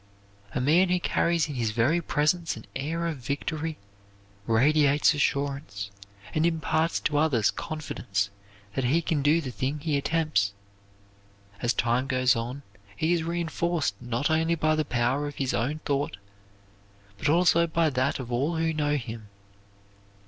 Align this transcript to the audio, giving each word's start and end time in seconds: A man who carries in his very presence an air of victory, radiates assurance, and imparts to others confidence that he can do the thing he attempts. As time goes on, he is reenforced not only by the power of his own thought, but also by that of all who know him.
A 0.55 0.59
man 0.59 0.89
who 0.89 0.99
carries 0.99 1.47
in 1.47 1.53
his 1.53 1.69
very 1.69 2.01
presence 2.01 2.57
an 2.57 2.65
air 2.75 3.05
of 3.05 3.17
victory, 3.17 3.77
radiates 4.47 5.13
assurance, 5.13 5.91
and 6.33 6.43
imparts 6.43 6.99
to 7.01 7.19
others 7.19 7.51
confidence 7.51 8.31
that 8.73 8.83
he 8.85 9.03
can 9.03 9.21
do 9.21 9.41
the 9.41 9.51
thing 9.51 9.79
he 9.79 9.95
attempts. 9.97 10.53
As 11.61 11.71
time 11.71 12.07
goes 12.07 12.35
on, 12.35 12.63
he 12.97 13.13
is 13.13 13.21
reenforced 13.21 13.93
not 14.01 14.31
only 14.31 14.55
by 14.55 14.73
the 14.73 14.83
power 14.85 15.27
of 15.27 15.35
his 15.35 15.53
own 15.53 15.81
thought, 15.85 16.17
but 17.19 17.29
also 17.29 17.67
by 17.67 17.91
that 17.91 18.17
of 18.17 18.31
all 18.31 18.55
who 18.55 18.73
know 18.73 18.95
him. 18.95 19.27